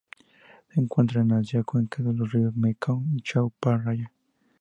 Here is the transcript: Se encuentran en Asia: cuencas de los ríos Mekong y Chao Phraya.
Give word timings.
Se 0.71 0.79
encuentran 0.79 1.29
en 1.29 1.33
Asia: 1.37 1.61
cuencas 1.63 2.03
de 2.03 2.13
los 2.15 2.31
ríos 2.31 2.55
Mekong 2.55 3.05
y 3.17 3.21
Chao 3.21 3.53
Phraya. 3.61 4.11